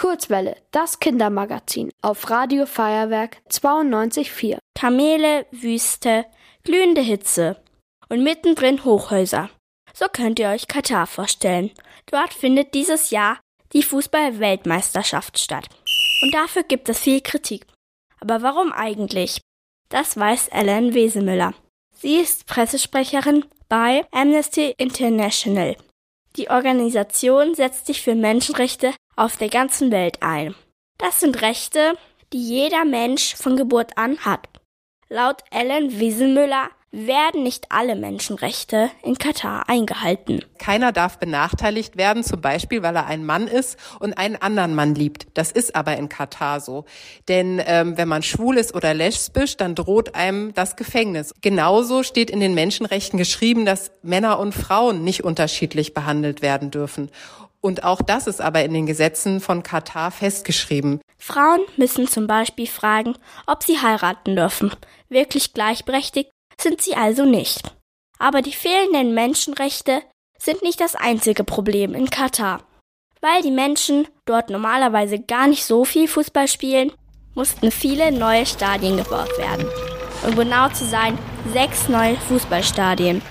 Kurzwelle, 0.00 0.56
das 0.70 0.98
Kindermagazin 0.98 1.90
auf 2.00 2.30
Radio 2.30 2.64
Feuerwerk 2.64 3.36
92.4. 3.50 4.56
Kamele, 4.74 5.44
Wüste, 5.50 6.24
glühende 6.64 7.02
Hitze 7.02 7.62
und 8.08 8.24
mittendrin 8.24 8.82
Hochhäuser. 8.82 9.50
So 9.92 10.06
könnt 10.10 10.38
ihr 10.38 10.48
euch 10.48 10.68
Katar 10.68 11.06
vorstellen. 11.06 11.70
Dort 12.10 12.32
findet 12.32 12.72
dieses 12.72 13.10
Jahr 13.10 13.40
die 13.74 13.82
Fußball-Weltmeisterschaft 13.82 15.38
statt. 15.38 15.66
Und 16.22 16.32
dafür 16.32 16.62
gibt 16.62 16.88
es 16.88 16.98
viel 16.98 17.20
Kritik. 17.20 17.66
Aber 18.20 18.40
warum 18.40 18.72
eigentlich? 18.72 19.42
Das 19.90 20.16
weiß 20.16 20.48
Ellen 20.48 20.94
Wesemüller. 20.94 21.52
Sie 21.92 22.16
ist 22.16 22.46
Pressesprecherin 22.46 23.44
bei 23.68 24.06
Amnesty 24.12 24.74
International. 24.78 25.76
Die 26.36 26.48
Organisation 26.48 27.54
setzt 27.54 27.84
sich 27.84 28.00
für 28.00 28.14
Menschenrechte 28.14 28.94
auf 29.16 29.36
der 29.36 29.48
ganzen 29.48 29.90
Welt 29.90 30.22
ein. 30.22 30.54
Das 30.98 31.20
sind 31.20 31.42
Rechte, 31.42 31.94
die 32.32 32.42
jeder 32.42 32.84
Mensch 32.84 33.34
von 33.34 33.56
Geburt 33.56 33.96
an 33.96 34.18
hat. 34.24 34.48
Laut 35.08 35.42
Ellen 35.50 35.98
Wieselmüller 35.98 36.70
werden 36.92 37.44
nicht 37.44 37.66
alle 37.70 37.94
Menschenrechte 37.94 38.90
in 39.02 39.16
Katar 39.16 39.68
eingehalten. 39.68 40.44
Keiner 40.58 40.90
darf 40.90 41.18
benachteiligt 41.18 41.96
werden, 41.96 42.24
zum 42.24 42.40
Beispiel, 42.40 42.82
weil 42.82 42.96
er 42.96 43.06
ein 43.06 43.24
Mann 43.24 43.46
ist 43.46 43.78
und 44.00 44.18
einen 44.18 44.36
anderen 44.36 44.74
Mann 44.74 44.94
liebt. 44.96 45.28
Das 45.34 45.52
ist 45.52 45.76
aber 45.76 45.96
in 45.96 46.08
Katar 46.08 46.60
so. 46.60 46.84
Denn 47.28 47.62
ähm, 47.64 47.96
wenn 47.96 48.08
man 48.08 48.22
schwul 48.22 48.56
ist 48.56 48.74
oder 48.74 48.92
lesbisch, 48.92 49.56
dann 49.56 49.76
droht 49.76 50.16
einem 50.16 50.52
das 50.54 50.74
Gefängnis. 50.74 51.32
Genauso 51.40 52.02
steht 52.02 52.30
in 52.30 52.40
den 52.40 52.54
Menschenrechten 52.54 53.18
geschrieben, 53.18 53.64
dass 53.64 53.92
Männer 54.02 54.40
und 54.40 54.52
Frauen 54.52 55.04
nicht 55.04 55.22
unterschiedlich 55.22 55.94
behandelt 55.94 56.42
werden 56.42 56.72
dürfen. 56.72 57.10
Und 57.62 57.84
auch 57.84 58.00
das 58.00 58.26
ist 58.26 58.40
aber 58.40 58.64
in 58.64 58.72
den 58.72 58.86
Gesetzen 58.86 59.40
von 59.40 59.62
Katar 59.62 60.10
festgeschrieben. 60.10 61.00
Frauen 61.18 61.60
müssen 61.76 62.08
zum 62.08 62.26
Beispiel 62.26 62.66
fragen, 62.66 63.16
ob 63.46 63.62
sie 63.62 63.80
heiraten 63.80 64.34
dürfen. 64.34 64.72
Wirklich 65.08 65.52
gleichberechtigt 65.52 66.30
sind 66.58 66.80
sie 66.80 66.96
also 66.96 67.24
nicht. 67.24 67.74
Aber 68.18 68.42
die 68.42 68.52
fehlenden 68.52 69.14
Menschenrechte 69.14 70.02
sind 70.38 70.62
nicht 70.62 70.80
das 70.80 70.94
einzige 70.94 71.44
Problem 71.44 71.94
in 71.94 72.08
Katar. 72.08 72.62
Weil 73.20 73.42
die 73.42 73.50
Menschen 73.50 74.08
dort 74.24 74.48
normalerweise 74.48 75.20
gar 75.20 75.46
nicht 75.46 75.64
so 75.64 75.84
viel 75.84 76.08
Fußball 76.08 76.48
spielen, 76.48 76.92
mussten 77.34 77.70
viele 77.70 78.10
neue 78.12 78.46
Stadien 78.46 78.96
gebaut 78.96 79.36
werden. 79.38 79.66
Um 80.26 80.34
genau 80.36 80.68
zu 80.70 80.86
sein, 80.86 81.18
sechs 81.52 81.88
neue 81.88 82.16
Fußballstadien. 82.16 83.22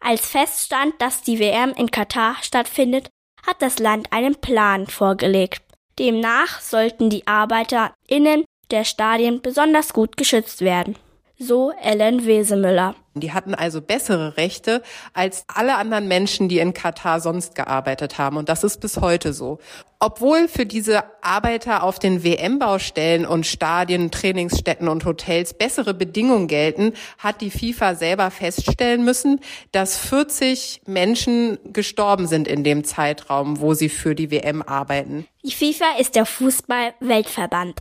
Als 0.00 0.28
feststand, 0.28 0.94
dass 0.98 1.22
die 1.22 1.38
WM 1.38 1.70
in 1.70 1.90
Katar 1.90 2.36
stattfindet, 2.42 3.10
hat 3.48 3.62
das 3.62 3.78
Land 3.78 4.12
einen 4.12 4.36
Plan 4.36 4.86
vorgelegt. 4.86 5.62
Demnach 5.98 6.60
sollten 6.60 7.08
die 7.08 7.26
ArbeiterInnen 7.26 8.44
der 8.70 8.84
Stadien 8.84 9.40
besonders 9.40 9.94
gut 9.94 10.18
geschützt 10.18 10.60
werden. 10.60 10.96
So 11.38 11.72
Ellen 11.82 12.26
Wesemüller. 12.26 12.94
Die 13.20 13.32
hatten 13.32 13.54
also 13.54 13.80
bessere 13.80 14.36
Rechte 14.36 14.82
als 15.12 15.44
alle 15.52 15.76
anderen 15.76 16.08
Menschen, 16.08 16.48
die 16.48 16.58
in 16.58 16.74
Katar 16.74 17.20
sonst 17.20 17.54
gearbeitet 17.54 18.18
haben. 18.18 18.36
Und 18.36 18.48
das 18.48 18.64
ist 18.64 18.80
bis 18.80 18.98
heute 18.98 19.32
so. 19.32 19.58
Obwohl 20.00 20.46
für 20.46 20.64
diese 20.64 21.02
Arbeiter 21.22 21.82
auf 21.82 21.98
den 21.98 22.22
WM-Baustellen 22.22 23.26
und 23.26 23.46
Stadien, 23.46 24.12
Trainingsstätten 24.12 24.88
und 24.88 25.04
Hotels 25.04 25.54
bessere 25.54 25.92
Bedingungen 25.92 26.46
gelten, 26.46 26.92
hat 27.18 27.40
die 27.40 27.50
FIFA 27.50 27.96
selber 27.96 28.30
feststellen 28.30 29.04
müssen, 29.04 29.40
dass 29.72 29.98
40 29.98 30.82
Menschen 30.86 31.58
gestorben 31.72 32.28
sind 32.28 32.46
in 32.46 32.62
dem 32.62 32.84
Zeitraum, 32.84 33.60
wo 33.60 33.74
sie 33.74 33.88
für 33.88 34.14
die 34.14 34.30
WM 34.30 34.62
arbeiten. 34.62 35.26
Die 35.44 35.52
FIFA 35.52 35.98
ist 35.98 36.14
der 36.14 36.26
Fußball-Weltverband. 36.26 37.80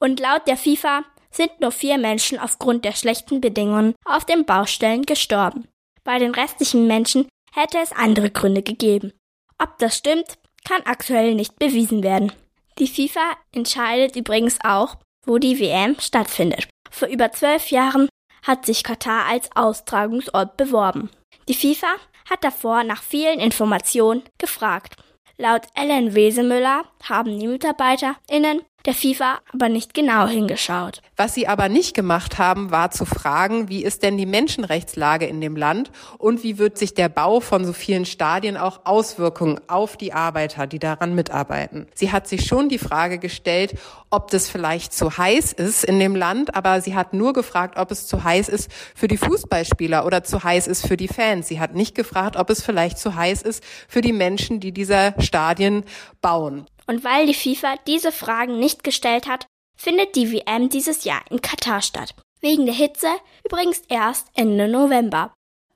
Und 0.00 0.18
laut 0.18 0.48
der 0.48 0.56
FIFA 0.56 1.02
sind 1.32 1.60
nur 1.60 1.72
vier 1.72 1.98
Menschen 1.98 2.38
aufgrund 2.38 2.84
der 2.84 2.92
schlechten 2.92 3.40
Bedingungen 3.40 3.94
auf 4.04 4.24
den 4.24 4.44
Baustellen 4.44 5.02
gestorben. 5.02 5.66
Bei 6.04 6.18
den 6.18 6.34
restlichen 6.34 6.86
Menschen 6.86 7.28
hätte 7.54 7.78
es 7.78 7.92
andere 7.92 8.30
Gründe 8.30 8.62
gegeben. 8.62 9.12
Ob 9.58 9.78
das 9.78 9.96
stimmt, 9.96 10.38
kann 10.64 10.82
aktuell 10.84 11.34
nicht 11.34 11.58
bewiesen 11.58 12.02
werden. 12.02 12.32
Die 12.78 12.86
FIFA 12.86 13.36
entscheidet 13.52 14.16
übrigens 14.16 14.58
auch, 14.64 14.96
wo 15.26 15.38
die 15.38 15.58
WM 15.58 15.98
stattfindet. 16.00 16.68
Vor 16.90 17.08
über 17.08 17.32
zwölf 17.32 17.70
Jahren 17.70 18.08
hat 18.44 18.66
sich 18.66 18.82
Katar 18.82 19.26
als 19.26 19.50
Austragungsort 19.54 20.56
beworben. 20.56 21.10
Die 21.48 21.54
FIFA 21.54 21.94
hat 22.28 22.44
davor 22.44 22.84
nach 22.84 23.02
vielen 23.02 23.40
Informationen 23.40 24.22
gefragt. 24.38 24.96
Laut 25.38 25.62
Ellen 25.74 26.14
Wesemüller 26.14 26.84
haben 27.02 27.38
die 27.38 27.46
MitarbeiterInnen 27.46 28.62
der 28.86 28.94
FIFA 28.94 29.40
aber 29.52 29.68
nicht 29.68 29.94
genau 29.94 30.26
hingeschaut. 30.26 31.02
Was 31.16 31.34
sie 31.34 31.46
aber 31.46 31.68
nicht 31.68 31.94
gemacht 31.94 32.38
haben, 32.38 32.70
war 32.70 32.90
zu 32.90 33.04
fragen, 33.04 33.68
wie 33.68 33.84
ist 33.84 34.02
denn 34.02 34.16
die 34.16 34.26
Menschenrechtslage 34.26 35.26
in 35.26 35.40
dem 35.40 35.56
Land 35.56 35.90
und 36.18 36.42
wie 36.42 36.58
wird 36.58 36.78
sich 36.78 36.94
der 36.94 37.08
Bau 37.08 37.40
von 37.40 37.64
so 37.64 37.72
vielen 37.72 38.04
Stadien 38.04 38.56
auch 38.56 38.80
Auswirkungen 38.84 39.60
auf 39.68 39.96
die 39.96 40.12
Arbeiter, 40.12 40.66
die 40.66 40.78
daran 40.78 41.14
mitarbeiten. 41.14 41.86
Sie 41.94 42.12
hat 42.12 42.26
sich 42.26 42.46
schon 42.46 42.68
die 42.68 42.78
Frage 42.78 43.18
gestellt, 43.18 43.74
ob 44.10 44.30
das 44.30 44.48
vielleicht 44.48 44.92
zu 44.92 45.16
heiß 45.16 45.52
ist 45.52 45.84
in 45.84 45.98
dem 45.98 46.16
Land, 46.16 46.54
aber 46.54 46.80
sie 46.80 46.94
hat 46.94 47.14
nur 47.14 47.32
gefragt, 47.32 47.78
ob 47.78 47.90
es 47.90 48.06
zu 48.06 48.24
heiß 48.24 48.48
ist 48.48 48.70
für 48.94 49.08
die 49.08 49.16
Fußballspieler 49.16 50.04
oder 50.04 50.24
zu 50.24 50.42
heiß 50.42 50.66
ist 50.66 50.86
für 50.86 50.96
die 50.96 51.08
Fans. 51.08 51.48
Sie 51.48 51.60
hat 51.60 51.74
nicht 51.74 51.94
gefragt, 51.94 52.36
ob 52.36 52.50
es 52.50 52.62
vielleicht 52.62 52.98
zu 52.98 53.14
heiß 53.14 53.42
ist 53.42 53.62
für 53.88 54.00
die 54.00 54.12
Menschen, 54.12 54.60
die 54.60 54.72
diese 54.72 55.14
Stadien 55.18 55.84
bauen. 56.20 56.66
Und 56.86 57.04
weil 57.04 57.26
die 57.26 57.34
FIFA 57.34 57.76
diese 57.86 58.12
Fragen 58.12 58.58
nicht 58.58 58.84
gestellt 58.84 59.26
hat, 59.28 59.46
findet 59.76 60.16
die 60.16 60.32
WM 60.32 60.68
dieses 60.68 61.04
Jahr 61.04 61.22
in 61.30 61.40
Katar 61.40 61.82
statt. 61.82 62.14
Wegen 62.40 62.66
der 62.66 62.74
Hitze 62.74 63.08
übrigens 63.44 63.82
erst 63.88 64.28
Ende 64.34 64.68
November. 64.68 65.32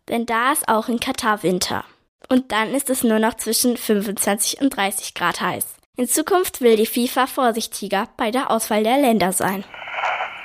Denn 0.09 0.27
da 0.27 0.53
ist 0.53 0.69
auch 0.69 0.89
in 0.89 1.01
Katar 1.01 1.43
Winter. 1.43 1.85
Und 2.29 2.53
dann 2.53 2.75
ist 2.75 2.91
es 2.91 3.05
nur 3.05 3.19
noch 3.19 3.35
zwischen 3.35 3.77
25 3.77 4.61
und 4.61 4.77
30 4.77 5.15
Grad 5.15 5.41
heiß. 5.41 5.75
In 5.97 6.09
Zukunft 6.09 6.61
will 6.61 6.77
die 6.77 6.87
FIFA 6.87 7.27
vorsichtiger 7.27 8.09
bei 8.17 8.31
der 8.31 8.51
Auswahl 8.51 8.83
der 8.83 8.99
Länder 8.99 9.33
sein. 9.33 9.65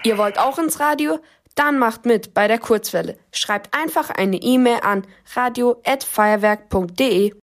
Ihr 0.04 0.18
wollt 0.18 0.40
auch 0.40 0.58
ins 0.58 0.80
Radio? 0.80 1.20
Dann 1.56 1.78
macht 1.78 2.06
mit 2.06 2.34
bei 2.34 2.48
der 2.48 2.60
Kurzwelle. 2.60 3.20
Schreibt 3.34 3.76
einfach 3.78 4.10
eine 4.10 4.38
E-Mail 4.38 4.80
an 4.82 5.06
radio@feuerwerk.de. 5.36 7.34